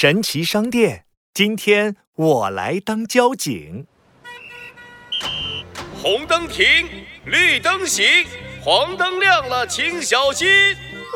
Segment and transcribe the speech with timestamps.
[0.00, 3.84] 神奇商店，今天我来当交警。
[6.00, 6.64] 红灯停，
[7.24, 8.06] 绿灯行，
[8.62, 10.46] 黄灯亮了，请小心。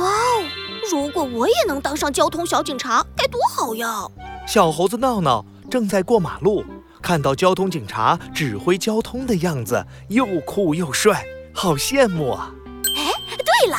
[0.00, 0.44] 哇哦！
[0.90, 4.08] 如果我也能当上交通小警察，该多好呀！
[4.44, 6.64] 小猴子闹闹正在过马路，
[7.00, 12.52] 看到交通警察指挥交通的样子，又酷又帅，好羡慕啊！
[12.96, 13.78] 哎，对了，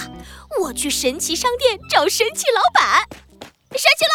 [0.62, 3.06] 我去神奇商店找神奇老板。
[3.12, 3.44] 神奇老
[3.74, 4.15] 板，神奇老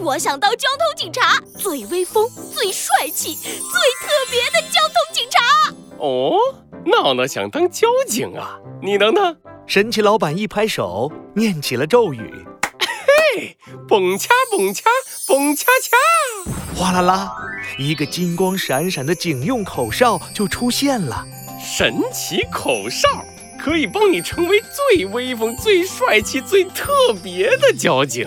[0.00, 5.74] 我想当交通警察，最威风、最帅气、最特别的交通警察。
[5.98, 6.38] 哦，
[6.86, 8.58] 闹闹想当交警啊？
[8.80, 9.36] 你能呢？
[9.66, 12.46] 神奇老板一拍手，念起了咒语
[13.34, 13.56] ：“嘿，
[13.88, 14.84] 蹦恰蹦恰
[15.26, 17.32] 蹦恰恰！”哗啦啦，
[17.78, 21.24] 一个金光闪闪的警用口哨就出现了。
[21.60, 23.08] 神奇口哨。
[23.60, 28.26] 可以帮你成为最威风、最帅气、最特别的交警！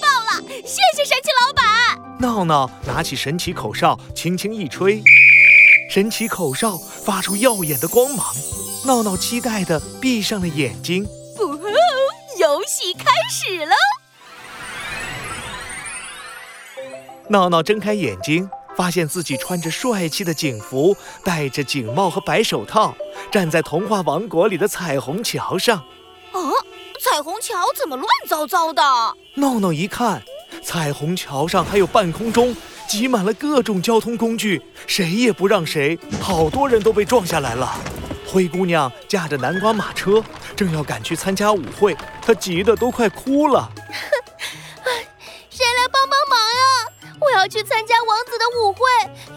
[0.00, 0.42] 哇哦，太棒了！
[0.64, 1.64] 谢谢神奇老板。
[2.20, 5.02] 闹闹拿起神奇口哨，轻轻一吹，
[5.90, 8.34] 神奇口哨发出耀眼的光芒。
[8.84, 11.04] 闹闹期待的闭上了眼睛。
[11.38, 11.58] 哦，
[12.38, 13.74] 游戏开始了！
[17.28, 18.48] 闹闹睁开眼睛。
[18.76, 22.94] 发现自己穿着帅气的警服，戴着警帽和白手套，
[23.28, 25.82] 站在童话王国里的彩虹桥上。
[26.98, 28.82] 哦，彩虹桥怎么乱糟糟的？
[29.34, 30.22] 闹闹一看，
[30.62, 32.54] 彩虹桥上还有半空中
[32.88, 37.72] 挤满了各种交通工具，谁也不让谁，好多人都被撞下来了。
[38.26, 40.22] 灰姑娘驾着南瓜马车，
[40.56, 43.70] 正要赶去参加舞会，她急得都快哭了。
[45.48, 47.16] 谁来帮帮忙呀？
[47.20, 48.80] 我要去参加王子的舞会，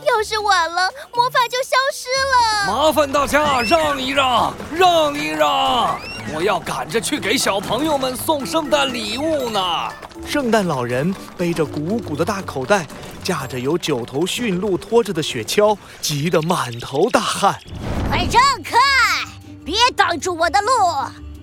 [0.06, 2.74] 要是晚了，魔法就消失了。
[2.74, 6.00] 麻烦大家让一让，让一让，
[6.34, 9.60] 我要赶着去给小朋友们送圣诞礼物呢。
[10.26, 12.88] 圣诞老人背着鼓鼓的大口袋，
[13.22, 17.60] 架着由九头驯鹿拖着的雪橇，急得满头大汗。
[18.10, 18.78] 快让开，
[19.66, 20.68] 别挡住我的路！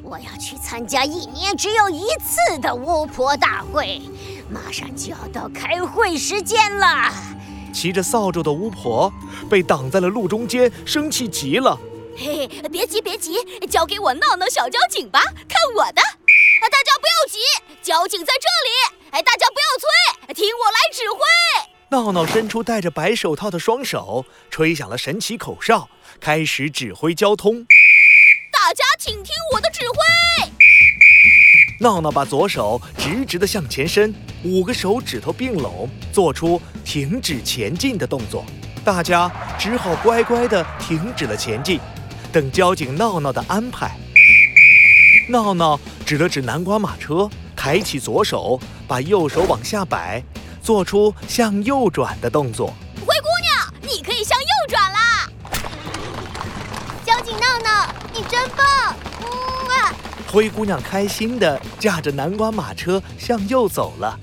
[0.02, 4.00] 我要去参加一年只有一次的巫婆大会。
[4.48, 7.12] 马上就要到开会时间了。
[7.74, 9.12] 骑着扫帚的巫婆
[9.50, 11.78] 被挡在了路中间，生气极了。
[12.20, 13.38] 嘿嘿，别急别急，
[13.70, 16.02] 交给我闹闹小交警吧，看我的！
[16.60, 17.38] 大家不要急，
[17.80, 19.08] 交警在这里。
[19.12, 21.18] 哎，大家不要催，听我来指挥。
[21.90, 25.88] 闹闹伸出戴着白手套的双手，吹响了神奇口哨，
[26.20, 27.64] 开始指挥交通。
[28.50, 29.96] 大家请听我的指挥。
[31.80, 34.12] 闹闹把左手直直地向前伸，
[34.42, 38.44] 五个手指头并拢，做出停止前进的动作。
[38.84, 41.78] 大家只好乖乖地停止了前进，
[42.32, 43.96] 等交警闹闹的安排。
[45.28, 50.22] 闹闹指了指南瓜马车，抬起左手，把右手往下摆，
[50.62, 52.74] 做出向右转的动作。
[53.06, 55.30] 灰姑娘，你可以向右转啦！
[57.04, 58.94] 交警闹闹，你真棒！
[60.30, 64.20] 灰姑娘开心地驾着南瓜马车向右走了。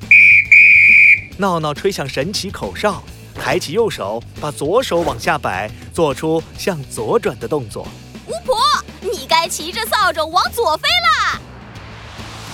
[1.37, 3.03] 闹闹吹响神奇口哨，
[3.45, 7.87] 抬起右手，把左手往下摆，做出向左转的动作。
[8.25, 8.57] 巫婆，
[8.99, 11.39] 你该骑着扫帚往左飞啦！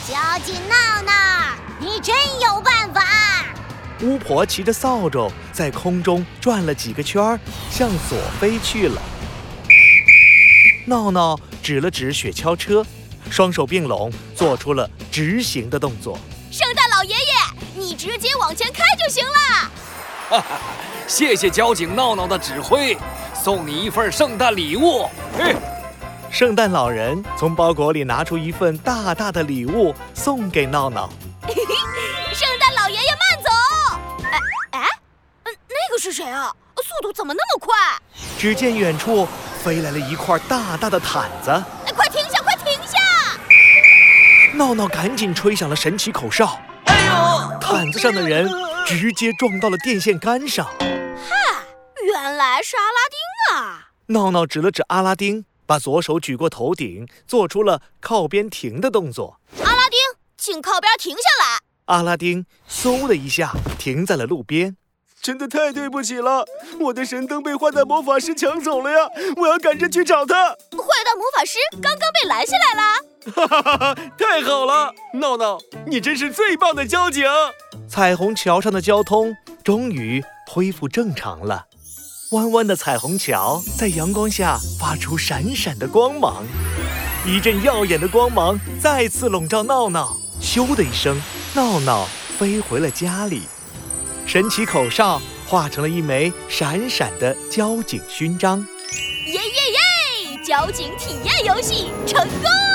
[0.06, 1.14] 交警闹闹，
[1.80, 3.46] 你真有办法！
[4.02, 9.02] 巫婆骑着扫帚在空中转了几个圈儿，向左飞去了。
[10.86, 12.86] 闹闹指了指雪橇车。
[13.30, 16.20] 双手并拢，做出了直行的动作。
[16.52, 17.34] 圣诞老爷爷，
[17.76, 19.72] 你直接往前开就行了。
[20.32, 20.46] 哈哈，
[21.08, 22.98] 谢谢交警闹闹的指挥，
[23.34, 25.10] 送你一份圣诞礼物。
[25.38, 25.58] 嘿，
[26.32, 31.10] 圣诞老人从包裹里拿出一份大大的礼物，送给闹闹。
[31.46, 33.50] 嘿嘿，圣诞老爷爷慢走。
[34.24, 34.40] 哎
[34.80, 34.88] 哎，
[35.44, 36.50] 嗯，那个是谁啊？
[36.82, 37.76] 速度怎么那么快？
[38.40, 39.28] 只见远处
[39.62, 41.52] 飞来了一块大大的毯子。
[41.94, 42.98] 快停下快停下！
[44.54, 47.60] 闹闹赶紧吹响了神奇口哨，哎呦！
[47.60, 48.50] 毯子上的人
[48.86, 50.66] 直接撞到了电线杆上。
[50.66, 51.64] 嗨，
[52.04, 53.90] 原来是阿拉丁啊！
[54.08, 59.40] 闹闹指了指阿拉丁，把左手举过头顶，做出了靠边停的动作。
[59.64, 60.00] 阿拉丁，
[60.38, 61.60] 请靠边停下来。
[61.86, 64.78] 阿拉丁嗖的一下停在了路边。
[65.22, 66.46] 真的太对不起了，
[66.80, 69.08] 我的神灯被坏蛋魔法师抢走了呀！
[69.38, 70.50] 我要赶着去找他。
[70.50, 73.11] 坏蛋魔法师刚刚被拦下来了。
[73.34, 73.96] 哈哈哈哈！
[74.18, 77.24] 太好了，闹闹，你真是最棒的交警。
[77.88, 81.66] 彩虹桥上的交通终于恢复正常了，
[82.32, 86.44] 弯弯的彩虹桥在阳光下发出闪闪的光芒，
[87.26, 90.18] 一阵耀眼的光芒再次笼罩闹闹。
[90.42, 91.22] 咻的一声，
[91.54, 92.08] 闹闹
[92.40, 93.44] 飞回了家里。
[94.26, 98.66] 神奇口哨化成了一枚闪闪的交警勋章。
[99.28, 100.40] 耶耶耶！
[100.44, 102.71] 交警体验游戏成功。